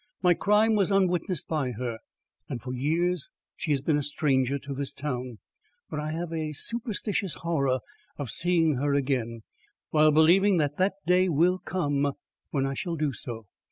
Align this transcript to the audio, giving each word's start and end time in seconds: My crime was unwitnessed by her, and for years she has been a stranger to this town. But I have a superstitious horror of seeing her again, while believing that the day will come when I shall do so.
My 0.23 0.33
crime 0.33 0.73
was 0.73 0.89
unwitnessed 0.89 1.47
by 1.47 1.73
her, 1.73 1.99
and 2.49 2.59
for 2.59 2.73
years 2.73 3.29
she 3.55 3.69
has 3.69 3.81
been 3.81 3.99
a 3.99 4.01
stranger 4.01 4.57
to 4.57 4.73
this 4.73 4.95
town. 4.95 5.37
But 5.91 5.99
I 5.99 6.09
have 6.11 6.33
a 6.33 6.53
superstitious 6.53 7.35
horror 7.35 7.81
of 8.17 8.31
seeing 8.31 8.77
her 8.77 8.95
again, 8.95 9.43
while 9.91 10.09
believing 10.09 10.57
that 10.57 10.77
the 10.77 10.93
day 11.05 11.29
will 11.29 11.59
come 11.59 12.13
when 12.49 12.65
I 12.65 12.73
shall 12.73 12.95
do 12.95 13.13
so. 13.13 13.45